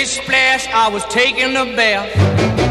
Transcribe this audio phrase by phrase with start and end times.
[0.00, 2.08] Splish splash, I was taking a bath.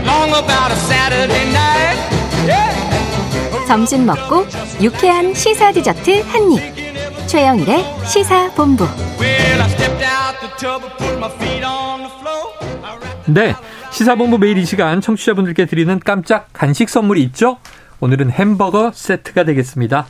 [0.04, 2.00] Long about a Saturday night.
[2.48, 3.67] Yeah.
[3.67, 4.48] 점심 먹고
[4.82, 7.27] 유쾌한 시사 디저트 한 입.
[7.27, 8.86] 최영일의 시사 본부.
[9.20, 12.50] Well, I stepped out the tub and put my feet on the floor.
[12.84, 13.55] I ran- 네.
[13.91, 17.57] 시사본부 매일 이 시간 청취자분들께 드리는 깜짝 간식 선물이 있죠?
[18.00, 20.07] 오늘은 햄버거 세트가 되겠습니다.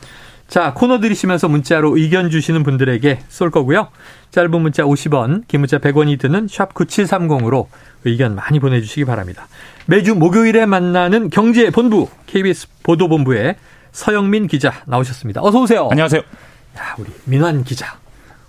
[0.50, 3.86] 자, 코너 들이시면서 문자로 의견 주시는 분들에게 쏠 거고요.
[4.32, 7.68] 짧은 문자 50원, 긴 문자 100원이 드는 샵 9730으로
[8.04, 9.46] 의견 많이 보내주시기 바랍니다.
[9.86, 13.54] 매주 목요일에 만나는 경제본부, KBS 보도본부의
[13.92, 15.40] 서영민 기자 나오셨습니다.
[15.40, 15.86] 어서 오세요.
[15.88, 16.20] 안녕하세요.
[16.20, 17.98] 야, 우리 민환 기자.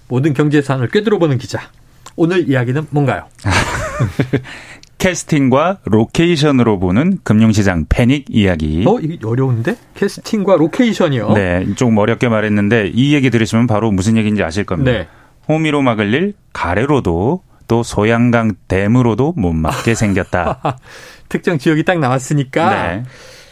[0.07, 1.69] 모든 경제 사안을 꿰뚫어보는 기자.
[2.15, 3.27] 오늘 이야기는 뭔가요?
[5.01, 8.85] 캐스팅과 로케이션으로 보는 금융시장 패닉 이야기.
[8.87, 9.75] 어, 이게 어려운데?
[9.95, 11.33] 캐스팅과 로케이션이요.
[11.33, 14.91] 네, 조금 어렵게 말했는데 이 얘기 들으시면 바로 무슨 얘기인지 아실 겁니다.
[14.91, 15.07] 네.
[15.49, 20.61] 호미로 막을 일 가래로도 또 소양강 댐으로도 못 막게 생겼다.
[21.29, 22.69] 특정 지역이 딱 나왔으니까.
[22.69, 23.03] 네.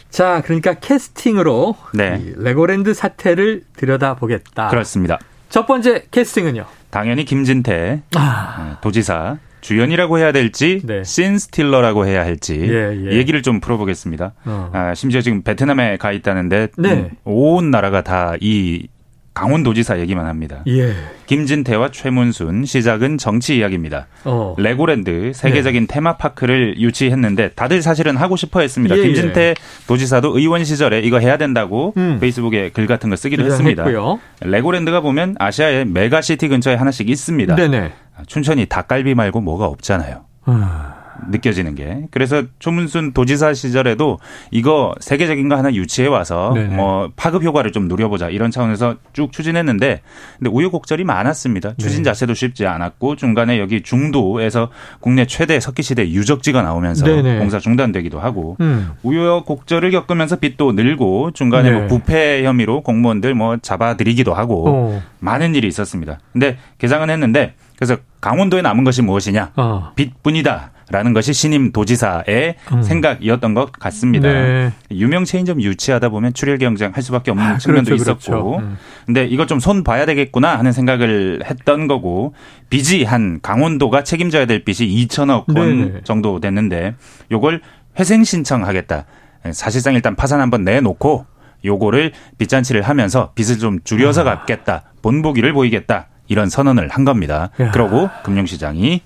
[0.08, 2.22] 자, 그러니까 캐스팅으로 네.
[2.22, 4.68] 이 레고랜드 사태를 들여다보겠다.
[4.68, 5.18] 그렇습니다.
[5.48, 6.64] 첫 번째 캐스팅은요.
[6.90, 11.04] 당연히 김진태 아, 어, 도지사 주연이라고 해야 될지 네.
[11.04, 13.16] scene stealer라고 해야 할지 예, 예.
[13.16, 14.32] 얘기를 좀 풀어보겠습니다.
[14.44, 14.70] 어.
[14.72, 16.92] 아, 심지어 지금 베트남에 가 있다는데 네.
[16.92, 18.88] 음, 온 나라가 다 이
[19.32, 20.62] 강원도지사 얘기만 합니다.
[20.66, 20.92] 예.
[21.26, 24.06] 김진태와 최문순 시작은 정치 이야기입니다.
[24.24, 24.56] 어.
[24.58, 28.98] 레고랜드 세계적인 테마파크를 유치했는데 다들 사실은 하고 싶어 했습니다.
[28.98, 29.54] 예, 김진태
[29.86, 32.18] 도지사도 의원 시절에 이거 해야 된다고 음.
[32.20, 33.84] 페이스북에 글 같은 거 쓰기도 했습니다.
[33.84, 34.18] 했고요.
[34.42, 37.54] 레고랜드가 보면 아시아의 메가시티 근처에 하나씩 있습니다.
[37.54, 37.92] 네네.
[38.26, 40.24] 춘천이 닭갈비 말고 뭐가 없잖아요.
[40.46, 40.94] 아,
[41.28, 42.06] 느껴지는 게.
[42.10, 44.18] 그래서 최문순 도지사 시절에도
[44.50, 46.74] 이거 세계적인 거 하나 유치해 와서 네네.
[46.74, 50.00] 뭐 파급 효과를 좀 누려보자 이런 차원에서 쭉 추진했는데
[50.38, 51.74] 근데 우여곡절이 많았습니다.
[51.78, 52.04] 추진 네.
[52.04, 57.38] 자체도 쉽지 않았고 중간에 여기 중도에서 국내 최대 석기시대 유적지가 나오면서 네네.
[57.38, 58.92] 공사 중단되기도 하고 음.
[59.02, 61.78] 우여곡절을 겪으면서 빚도 늘고 중간에 네.
[61.78, 65.02] 뭐 부패 혐의로 공무원들 뭐 잡아들이기도 하고 어.
[65.18, 66.18] 많은 일이 있었습니다.
[66.32, 69.52] 근데 개장은 했는데 그래서 강원도에 남은 것이 무엇이냐?
[69.56, 69.92] 어.
[69.96, 70.72] 빚뿐이다.
[70.90, 72.82] 라는 것이 신임 도지사의 음.
[72.82, 74.28] 생각이었던 것 같습니다.
[74.28, 74.72] 네.
[74.90, 78.66] 유명 체인점 유치하다 보면 출혈 경쟁 할 수밖에 없는 아, 측면도 그렇죠, 있었고, 그렇죠.
[78.66, 78.76] 음.
[79.06, 82.34] 근데 이거 좀손 봐야 되겠구나 하는 생각을 했던 거고,
[82.68, 86.00] 빚이 한 강원도가 책임져야 될 빚이 2천억 원 네네.
[86.02, 86.96] 정도 됐는데,
[87.30, 87.62] 요걸
[87.98, 89.06] 회생 신청하겠다.
[89.52, 91.24] 사실상 일단 파산 한번 내놓고,
[91.64, 94.24] 요거를 빚잔치를 하면서 빚을 좀 줄여서 아.
[94.24, 94.82] 갚겠다.
[95.02, 96.08] 본보기를 보이겠다.
[96.30, 97.50] 이런 선언을 한 겁니다.
[97.58, 97.72] 야.
[97.72, 99.02] 그러고 금융시장이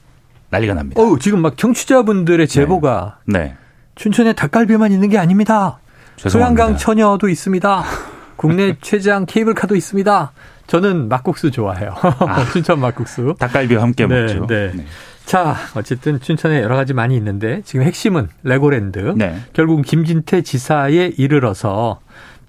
[0.51, 1.01] 난리가 납니다.
[1.01, 3.57] 어우, 지금 막 청취자분들의 제보가 네.
[3.97, 5.79] 춘천에 닭갈비만 있는 게 아닙니다.
[6.17, 6.63] 죄송합니다.
[6.65, 7.85] 소양강 처녀도 있습니다.
[8.37, 10.33] 국내 최장 케이블카도 있습니다.
[10.67, 11.95] 저는 막국수 좋아해요.
[12.53, 13.35] 춘천 막국수.
[13.39, 14.47] 닭갈비와 함께 네, 먹죠.
[14.47, 14.73] 네.
[15.25, 19.15] 자, 어쨌든 춘천에 여러 가지 많이 있는데 지금 핵심은 레고랜드.
[19.17, 19.41] 네.
[19.55, 22.01] 결국 김진태 지사에 이르러서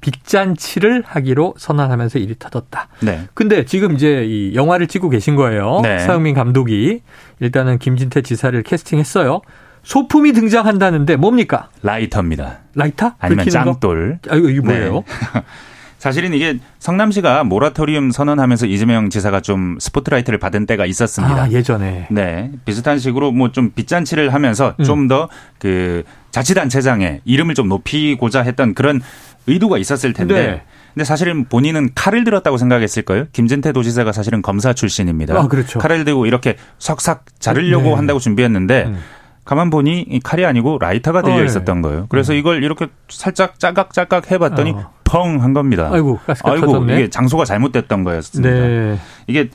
[0.06, 2.88] 빚잔치를 하기로 선언하면서 일이 터졌다.
[3.02, 3.22] 네.
[3.34, 5.80] 근데 지금 이제 이 영화를 찍고 계신 거예요.
[5.82, 5.98] 네.
[6.00, 7.02] 서영민 감독이
[7.40, 9.42] 일단은 김진태 지사를 캐스팅했어요.
[9.82, 11.70] 소품이 등장한다는데 뭡니까?
[11.82, 12.60] 라이터입니다.
[12.76, 13.14] 라이터?
[13.20, 13.72] 아니면 불 켜는 거?
[13.74, 14.20] 짱돌.
[14.30, 14.94] 아, 이거, 이거 뭐예요?
[14.94, 15.04] 네.
[15.98, 21.44] 사실은 이게 성남시가 모라토리움 선언하면서 이재명 지사가 좀 스포트라이트를 받은 때가 있었습니다.
[21.44, 22.06] 아, 예전에.
[22.12, 22.52] 네.
[22.64, 24.84] 비슷한 식으로 뭐 좀 빚잔치를 하면서 음.
[24.84, 29.02] 좀더 그 자치단체장의 이름을 좀 높이고자 했던 그런
[29.48, 30.34] 의도가 있었을 텐데.
[30.34, 30.62] 네.
[30.94, 33.26] 근데 사실은 본인은 칼을 들었다고 생각했을 거예요.
[33.34, 35.38] 김진태 도지사가 사실은 검사 출신입니다.
[35.38, 35.80] 아, 그렇죠.
[35.80, 37.94] 칼을 들고 이렇게 석삭 자르려고 네.
[37.94, 39.00] 한다고 준비했는데 음.
[39.44, 41.46] 가만 보니 이 칼이 아니고 라이터가 들려 어, 네.
[41.46, 42.08] 있었던 거예요.
[42.10, 44.92] 그래서 이걸 이렇게 살짝 짜각짜각 해봤더니 어.
[45.04, 45.90] 펑한 겁니다.
[45.92, 46.94] 아이고, 아이고 터졌네.
[46.96, 48.50] 이게 장소가 잘못됐던 거였습니다.
[48.54, 49.00] 네.
[49.28, 49.50] 이게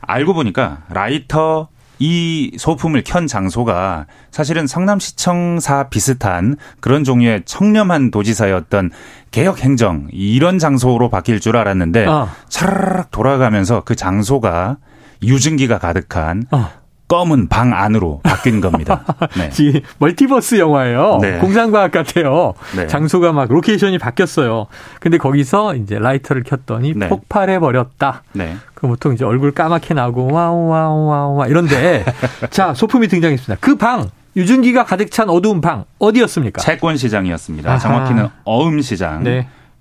[0.00, 1.68] 알고 보니까 라이터
[1.98, 8.90] 이 소품을 켠 장소가 사실은 성남시청사 비슷한 그런 종류의 청렴한 도지사였던
[9.30, 12.28] 개혁 행정 이런 장소로 바뀔 줄 알았는데 아.
[12.48, 14.78] 차라락 돌아가면서 그 장소가
[15.22, 16.72] 유증기가 가득한 아.
[17.08, 19.04] 검은 방 안으로 바뀐 겁니다.
[19.38, 19.50] 네.
[19.60, 21.18] 이 멀티버스 영화예요.
[21.22, 21.38] 네.
[21.38, 22.54] 공상과학 같아요.
[22.74, 22.86] 네.
[22.88, 24.66] 장소가 막 로케이션이 바뀌었어요.
[25.00, 27.08] 근데 거기서 이제 라이터를 켰더니 네.
[27.08, 28.22] 폭발해 버렸다.
[28.32, 28.56] 네.
[28.74, 32.04] 그 보통 이제 얼굴 까맣게 나고 와우 와우 와우 와 이런데
[32.50, 33.60] 자 소품이 등장했습니다.
[33.60, 36.60] 그 방 유증기가 가득 찬 어두운 방 어디였습니까?
[36.60, 37.78] 채권 시장이었습니다.
[37.78, 39.22] 정확히는 어음 시장.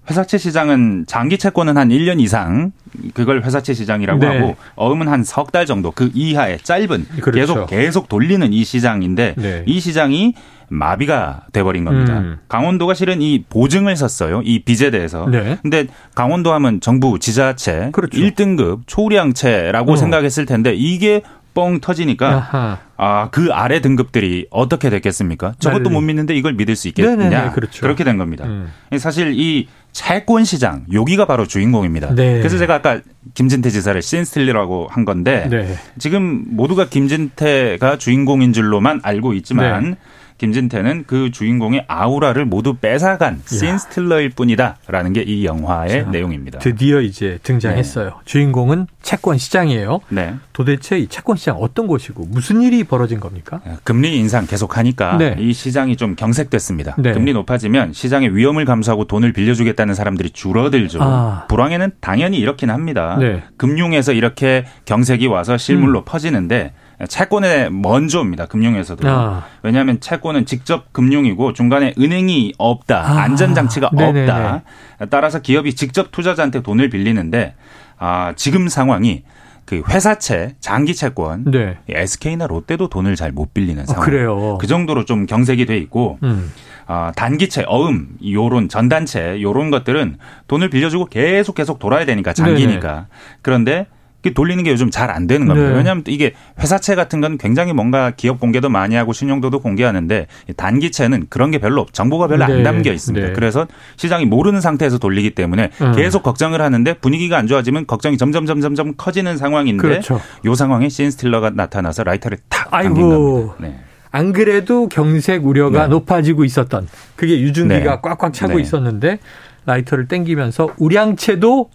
[0.08, 0.12] 네.
[0.14, 2.72] 회사채 시장은 장기 채권은 한 1년 이상
[3.14, 4.28] 그걸 회사채 시장이라고 네.
[4.28, 7.32] 하고 어음은 한 석 달 정도 그 이하의 짧은 그렇죠.
[7.32, 9.64] 계속 계속 돌리는 이 시장인데 네.
[9.66, 10.34] 이 시장이
[10.68, 12.18] 마비가 돼버린 겁니다.
[12.20, 12.38] 음.
[12.48, 14.42] 강원도가 실은 이 보증을 섰어요.
[14.44, 15.28] 이 빚에 대해서.
[15.30, 15.58] 네.
[15.62, 18.18] 근데 강원도 하면 정부 지자체 그렇죠.
[18.20, 19.96] 1등급 초우량채라고 어.
[19.96, 21.22] 생각했을 텐데 이게
[21.54, 22.80] 뻥 터지니까.
[22.98, 25.54] 아, 그 아래 등급들이 어떻게 됐겠습니까?
[25.60, 25.94] 저것도 난리.
[25.96, 27.16] 못 믿는데 이걸 믿을 수 있겠냐?
[27.16, 27.88] 네네네, 그렇죠.
[27.88, 28.46] 렇게된 겁니다.
[28.46, 28.72] 음.
[28.98, 32.16] 사실 이 채권 시장 여기가 바로 주인공입니다.
[32.16, 32.40] 네.
[32.40, 33.00] 그래서 제가 아까
[33.34, 35.74] 김진태 지사를 신스틸리라고 한 건데 네.
[35.98, 39.96] 지금 모두가 김진태가 주인공인 줄로만 알고 있지만 네.
[40.38, 46.60] 김진태는 그 주인공의 아우라를 모두 뺏어간 신스틸러일 뿐이다라는 게 이 영화의 자, 내용입니다.
[46.60, 48.20] 드디어 이제 등장했어요.
[48.26, 50.02] 주인공은 채권 시장이에요.
[50.10, 50.36] 네.
[50.54, 53.60] 도대체 이 채권 시장 어떤 곳이고 무슨 일이 벌어진 겁니까?
[53.84, 55.36] 금리 인상 계속하니까 네.
[55.40, 56.96] 이 시장이 좀 경색됐습니다.
[57.00, 57.14] 네.
[57.14, 61.00] 금리 높아지면 시장의 위험을 감수하고 돈을 빌려주겠다는 사람들이 줄어들죠.
[61.02, 61.46] 아.
[61.48, 63.18] 불황에는 당연히 이렇긴 합니다.
[63.20, 63.26] 네.
[63.26, 63.42] 음.
[63.58, 66.74] 금융에서 이렇게 경색이 와서 실물로 퍼지는데
[67.08, 68.46] 채권에 먼저입니다.
[68.46, 69.08] 금융에서도.
[69.10, 69.44] 아.
[69.64, 72.98] 왜냐하면 채권은 직접 금융이고 중간에 은행이 없다.
[73.00, 73.22] 아.
[73.24, 74.22] 안전장치가 네네네.
[74.22, 74.62] 없다.
[75.10, 77.56] 따라서 기업이 직접 투자자한테 돈을 빌리는데
[77.98, 79.24] 아, 지금 상황이
[79.66, 81.78] 그 회사채, 장기 채권, 네.
[81.90, 84.06] SK나 롯데도 돈을 잘 못 빌리는 아, 상황.
[84.06, 84.58] 그래요.
[84.62, 86.52] 그 정도로 좀 경색이 돼 있고 음.
[86.88, 90.18] 아, 단기채, 어음, 요런 전단채 요런 것들은
[90.48, 93.08] 돈을 빌려주고 계속 계속 돌아야 되니까 장기니까.
[93.42, 93.96] 그런데 그
[94.34, 95.70] 돌리는 게 요즘 잘 안 되는 겁니다.
[95.70, 95.78] 네.
[95.78, 101.28] 왜냐하면 이게 회사채 같은 건 굉장히 뭔가 기업 공개도 많이 하고 신용도도 공개하는데 이 단기채는
[101.30, 102.54] 그런 게 별로 없, 정보가 별로 네.
[102.54, 103.28] 안 담겨 있습니다.
[103.28, 103.34] 네.
[103.34, 103.68] 그래서
[103.98, 105.92] 시장이 모르는 상태에서 돌리기 때문에 음.
[105.96, 110.20] 계속 걱정을 하는데 분위기가 안 좋아지면 걱정이 점점 점점 점 커지는 상황인데 그렇죠.
[110.46, 113.10] 요 상황에 신 스틸러가 나타나서 라이터를 탁 당긴 아이고.
[113.48, 113.56] 겁니다.
[113.60, 113.80] 네.
[114.12, 115.88] 안 그래도 경색 우려가 네.
[115.90, 118.00] 높아지고 있었던 그게 유증기가 네.
[118.02, 118.62] 꽉꽉 차고 네.
[118.64, 119.20] 있었는데
[119.66, 121.70] 라이터를 땡기면서 우량채도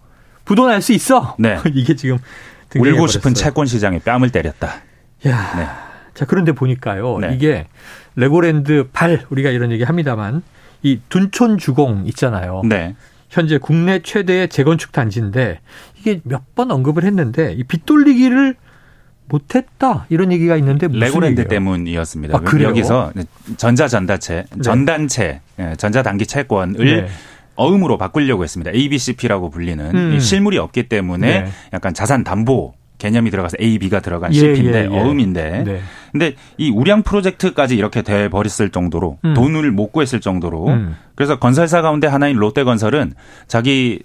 [0.51, 1.35] 부도날 수 있어.
[1.39, 1.57] 네.
[1.73, 2.17] 이게 지금
[2.75, 3.07] 울고.
[3.07, 4.67] 싶은 채권 시장에 뺨을 때렸다.
[5.27, 5.65] 야, 네.
[6.13, 7.33] 자 그런데 보니까요 네.
[7.33, 7.67] 이게
[8.17, 10.43] 레고랜드발 우리가 이런 얘기 합니다만
[10.83, 12.63] 이 둔촌 주공 있잖아요.
[12.65, 12.95] 네.
[13.29, 15.61] 현재 국내 최대의 재건축 단지인데
[15.97, 18.55] 이게 몇 번 언급을 했는데 이 빚돌리기를
[19.29, 21.47] 못했다 이런 얘기가 있는데 레고랜드?
[21.47, 22.35] 때문이었습니다.
[22.37, 22.67] 아, 그래요?
[22.67, 23.13] 여기서
[23.55, 27.07] 전자 전단체, 전단체, 예, 전자 단기 채권을 네.
[27.61, 28.71] 어음으로 바꾸려고 했습니다.
[28.73, 30.13] ABCP라고 불리는 음.
[30.13, 31.51] 이 실물이 없기 때문에 네.
[31.73, 34.99] 약간 자산 담보 개념이 들어가서 A, B가 들어간 예, CP인데 예, 예.
[34.99, 35.81] 어음인데 네.
[36.11, 39.33] 근데 이 우량 프로젝트까지 이렇게 돼 버렸을 정도로 음.
[39.33, 40.95] 돈을 못 구했을 정도로 음.
[41.15, 43.13] 그래서 건설사 가운데 하나인 롯데건설은
[43.47, 44.01] 자기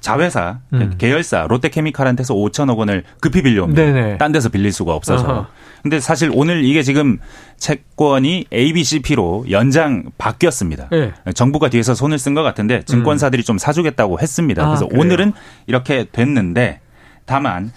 [0.00, 0.94] 자회사 음.
[0.98, 3.82] 계열사 롯데케미칼한테서 5천억 원을 급히 빌려옵니다.
[3.82, 4.18] 네네.
[4.18, 5.26] 딴 데서 빌릴 수가 없어서.
[5.26, 5.48] 아하.
[5.82, 7.18] 근데 사실 오늘 이게 지금
[7.58, 10.88] 채권이 ABCP로 연장 바뀌었습니다.
[10.90, 11.12] 네.
[11.34, 14.62] 정부가 뒤에서 손을 쓴 것 같은데 증권사들이 좀 사주겠다고 했습니다.
[14.62, 15.00] 아, 그래서 그래요?
[15.00, 15.32] 오늘은
[15.66, 16.80] 이렇게 됐는데
[17.26, 17.70] 다만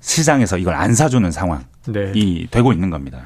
[0.00, 2.12] 시장에서 이걸 안 사주는 상황이 네.
[2.50, 3.18] 되고 있는 겁니다.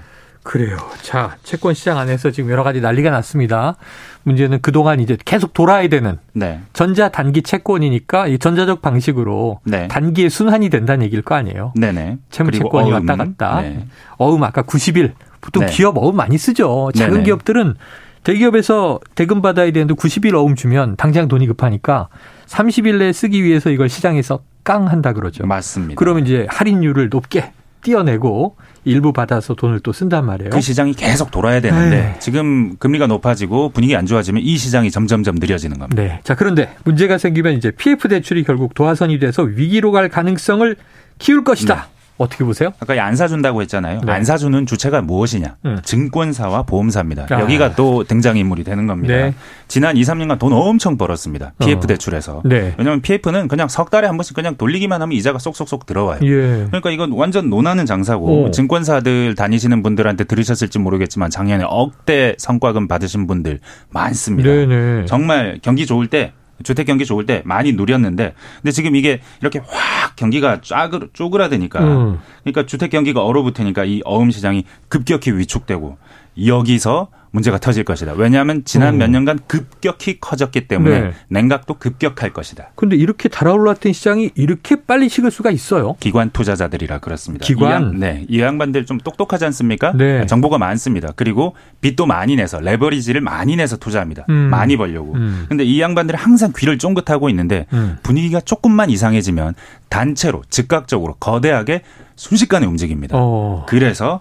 [0.44, 0.76] 그래요.
[1.00, 3.76] 자, 채권 시장 안에서 지금 여러 가지 난리가 났습니다.
[4.25, 6.61] 문제는 그동안 이제 계속 돌아야 되는 네.
[6.75, 9.88] 전자 단기 채권이니까 이 전자적 방식으로 네.
[9.88, 11.73] 단기에 순환이 된다는 얘기일 거 아니에요.
[11.76, 12.19] 네네.
[12.31, 13.08] 채무 채권이 어음.
[13.08, 13.62] 왔다 갔다.
[13.62, 13.87] 네.
[14.19, 15.14] 어음 아까 90일.
[15.41, 15.73] 보통 네.
[15.73, 16.90] 기업 어음 많이 쓰죠.
[16.94, 17.25] 작은 네네.
[17.25, 17.75] 기업들은
[18.23, 22.08] 대기업에서 대금 받아야 되는데 90일 어음 주면 당장 돈이 급하니까
[22.47, 25.47] 30일 내에 쓰기 위해서 이걸 시장에서 깡 한다 그러죠.
[25.47, 25.94] 맞습니다.
[25.99, 27.52] 그러면 이제 할인율을 높게
[27.85, 30.51] 띄어내고 일부 받아서 돈을 또 쓴단 말이에요.
[30.51, 32.21] 그 시장이 계속 돌아야 되는데 에이.
[32.21, 36.03] 지금 금리가 높아지고 분위기 안 좋아지면 이 시장이 점점점 느려지는 겁니다.
[36.03, 36.21] 네.
[36.25, 40.75] 자, 그런데 문제가 생기면 이제 PF 대출이 결국 도화선이 돼서 위기로 갈 가능성을
[41.19, 41.89] 키울 것이다.
[42.16, 42.72] 어떻게 보세요?
[42.78, 44.00] 아까 안 사준다고 했잖아요.
[44.05, 44.12] 네.
[44.12, 45.56] 안 사주는 주체가 무엇이냐?
[45.64, 45.78] 음.
[45.82, 47.26] 증권사와 보험사입니다.
[47.30, 47.40] 아.
[47.40, 49.14] 여기가 또 등장인물이 되는 겁니다.
[49.14, 49.35] 네.
[49.66, 51.54] 지난 2, 3년간 돈 엄청 벌었습니다.
[51.59, 51.87] PF 어.
[51.87, 52.42] 대출에서.
[52.44, 52.75] 네.
[52.78, 56.21] 왜냐하면 PF는 그냥 석 달에 한 번씩 그냥 돌리기만 하면 이자가 쏙쏙쏙 들어와요.
[56.23, 56.66] 예.
[56.68, 58.50] 그러니까 이건 완전 논하는 장사고 오.
[58.50, 63.59] 증권사들 다니시는 분들한테 들으셨을지 모르겠지만 작년에 억대 성과금 받으신 분들
[63.90, 64.49] 많습니다.
[64.49, 65.06] 네네.
[65.06, 70.16] 정말 경기 좋을 때 주택 경기 좋을 때 많이 누렸는데 근데 지금 이게 이렇게 확
[70.16, 72.20] 경기가 쪼그라, 쪼그라드니까 음.
[72.42, 75.99] 그러니까 주택 경기가 얼어붙으니까 이 어음 시장이 급격히 위축되고
[76.43, 78.12] 여기서 문제가 터질 것이다.
[78.12, 78.99] 왜냐하면 지난 음.
[78.99, 81.12] 몇 년간 급격히 커졌기 때문에 네.
[81.29, 82.71] 냉각도 급격할 것이다.
[82.76, 85.97] 근데 이렇게 달아올랐던 시장이 이렇게 빨리 식을 수가 있어요.
[85.99, 87.45] 기관 투자자들이라 그렇습니다.
[87.45, 87.71] 기관?
[87.71, 88.25] 이 양, 네.
[88.29, 89.93] 이 양반들 좀 똑똑하지 않습니까?
[89.97, 90.25] 네.
[90.26, 91.09] 정보가 많습니다.
[91.17, 94.26] 그리고 빚도 많이 내서 레버리지를 많이 내서 투자합니다.
[94.29, 94.35] 음.
[94.35, 95.14] 많이 벌려고.
[95.14, 95.47] 음.
[95.49, 97.99] 근데 이 양반들은 항상 귀를 쫑긋하고 있는데 음.
[98.05, 99.55] 분위기가 조금만 이상해지면
[99.88, 101.83] 단체로 즉각적으로 거대하게
[102.14, 103.17] 순식간에 움직입니다.
[103.19, 103.67] 어.
[103.69, 104.21] 그래서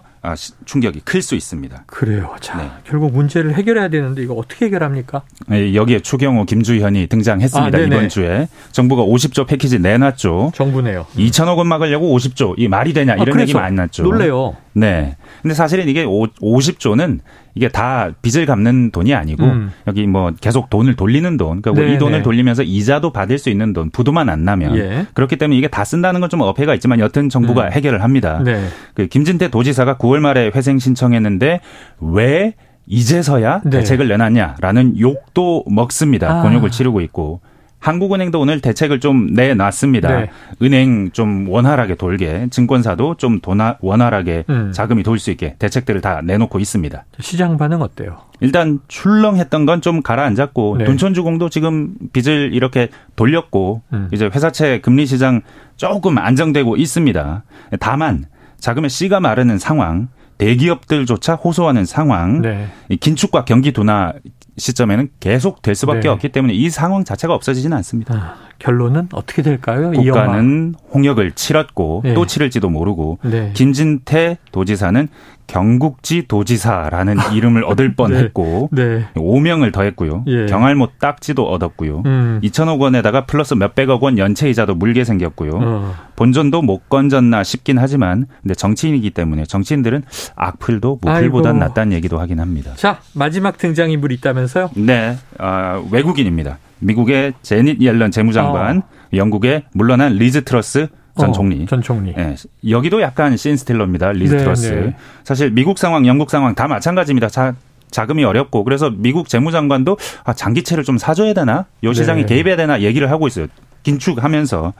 [0.64, 1.84] 충격이 클 수 있습니다.
[1.86, 2.34] 그래요.
[2.40, 2.70] 자, 네.
[2.84, 5.22] 결국 문제를 해결해야 되는데 이거 어떻게 해결합니까?
[5.52, 7.78] 예, 여기에 추경호, 김주현이 등장했습니다.
[7.78, 7.80] 아.
[7.80, 10.52] 이번 주에 정부가 50조 패키지 내놨죠.
[10.54, 11.06] 정부네요.
[11.16, 14.02] 2천억 원 막으려고 50조 이 말이 되냐 이런 아, 얘기 많이 났죠.
[14.02, 14.56] 놀래요.
[14.72, 15.16] 네.
[15.42, 17.20] 근데 사실은 이게 오- 50조는
[17.56, 19.70] 이게 다 빚을 갚는 돈이 아니고 음.
[19.86, 21.94] 여기 뭐 계속 돈을 돌리는 돈, 그러니까 네네.
[21.94, 25.06] 이 돈을 돌리면서 이자도 받을 수 있는 돈, 부도만 안 나면 예.
[25.14, 27.72] 그렇기 때문에 이게 다 쓴다는 건 좀 어폐가 있지만 여튼 정부가 음.
[27.72, 28.40] 해결을 합니다.
[28.44, 28.66] 네.
[28.94, 31.60] 그 김진태 도지사가 9월 말에 회생 신청했는데
[32.00, 32.54] 왜
[32.86, 33.70] 이제서야 네.
[33.70, 36.40] 대책을 내놨냐라는 욕도 먹습니다.
[36.40, 36.42] 아.
[36.42, 37.40] 곤욕을 치르고 있고
[37.78, 40.08] 한국은행도 오늘 대책을 좀 내놨습니다.
[40.20, 40.30] 네.
[40.62, 44.72] 은행 좀 원활하게 돌게 증권사도 좀 도나, 원활하게 음.
[44.72, 47.04] 자금이 돌 수 있게 대책들을 다 내놓고 있습니다.
[47.20, 48.16] 시장 반응 어때요?
[48.40, 50.84] 일단 출렁했던 건 좀 가라앉았고 네.
[50.86, 54.08] 둔촌주공도 지금 빚을 이렇게 돌렸고 음.
[54.12, 55.42] 이제 회사채 금리 시장
[55.76, 57.44] 조금 안정되고 있습니다.
[57.80, 58.24] 다만
[58.64, 62.66] 자금의 씨가 마르는 상황, 대기업들조차 호소하는 상황, 네.
[62.88, 64.14] 이 긴축과 경기 둔화
[64.56, 66.08] 시점에는 계속 될 수밖에 네.
[66.08, 68.14] 없기 때문에 이 상황 자체가 없어지지는 않습니다.
[68.14, 69.90] 아, 결론은 어떻게 될까요?
[69.92, 72.14] 국가는 홍역을 치렀고 네.
[72.14, 73.50] 또 치를지도 모르고 네.
[73.54, 75.08] 김진태 도지사는
[75.46, 79.04] 경국지 도지사라는 이름을 얻을 뻔했고 네.
[79.14, 80.24] 오명을 더했고요.
[80.26, 80.46] 예.
[80.46, 82.02] 경알못 딱지도 얻었고요.
[82.06, 82.40] 음.
[82.42, 85.50] 2천억 원에다가 플러스 몇백억 원 연체 이자도 물게 생겼고요.
[85.54, 85.94] 어.
[86.16, 91.58] 본전도 못 건졌나 싶긴 하지만 근데 정치인이기 때문에 정치인들은 악플도 무플보단.
[91.58, 92.72] 낫다는 얘기도 하긴 합니다.
[92.76, 94.70] 자, 마지막 등장 인물이 있다면 서요?
[94.74, 96.58] 네, 아, 외국인입니다.
[96.80, 98.82] 미국의 제닛 옐런 재무장관, 어.
[99.12, 101.64] 영국의 물러난 리즈 트러스 전 어, 총리.
[101.66, 102.12] 전 총리.
[102.18, 102.34] 예,
[102.68, 104.12] 여기도 약간 scene stealer입니다.
[104.12, 104.72] 리즈 네, 트러스.
[104.72, 104.96] 네.
[105.22, 107.28] 사실 미국 상황, 영국 상황 다 마찬가지입니다.
[107.28, 107.54] 자,
[107.90, 111.66] 자금이 어렵고 그래서 미국 재무장관도 아, 장기채를 좀 사줘야 되나?
[111.84, 112.26] 요 시장에 네.
[112.26, 113.46] 개입해야 되나 얘기를 하고 있어요.
[113.84, 114.72] 긴축하면서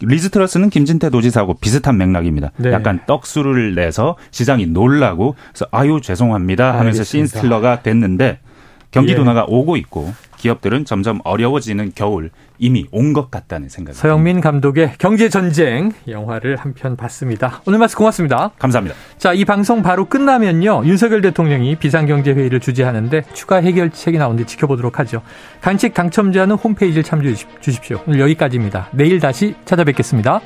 [0.00, 2.50] 리즈 트러스는 김진태 도지사하고 비슷한 맥락입니다.
[2.56, 2.72] 네.
[2.72, 7.04] 약간 떡수를 내서 시장이 놀라고 그래서 아유 죄송합니다 하면서.
[7.04, 8.40] 신스틸러가 됐는데
[8.94, 9.16] 경기 예.
[9.16, 15.28] 둔화가 오고 있고 기업들은 점점 어려워지는 겨울 이미 온 것 같다는 생각이 서영민 감독의 경제
[15.28, 17.62] 전쟁 영화를 한 편 봤습니다.
[17.66, 18.50] 오늘 말씀 고맙습니다.
[18.58, 18.96] 감사합니다.
[19.18, 20.82] 자, 이 방송 바로 끝나면요.
[20.84, 25.22] 윤석열 대통령이 비상경제회의를 주재하는데 추가 해결책이 나오는지 지켜보도록 하죠.
[25.60, 28.00] 간식 당첨자는 홈페이지를 참조해 주십시오.
[28.06, 28.88] 오늘 여기까지입니다.
[28.92, 30.40] 내일 다시 찾아뵙겠습니다.